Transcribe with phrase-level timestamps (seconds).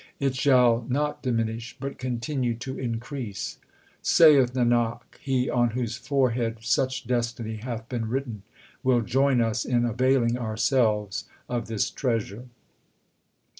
[0.19, 3.59] It shall not diminish, but continue to increase.
[4.01, 8.41] Saith Nanak, he on whose forehead such destiny hath been written,
[8.81, 12.47] Will join us in availing ourselves of this treasure.